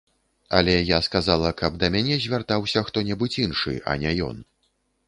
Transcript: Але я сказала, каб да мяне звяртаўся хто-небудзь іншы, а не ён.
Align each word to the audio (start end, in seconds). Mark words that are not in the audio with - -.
Але 0.59 0.73
я 0.77 0.99
сказала, 1.07 1.51
каб 1.61 1.77
да 1.83 1.91
мяне 1.97 2.19
звяртаўся 2.25 2.85
хто-небудзь 2.89 3.39
іншы, 3.47 3.79
а 3.89 4.01
не 4.07 4.17
ён. 4.33 4.43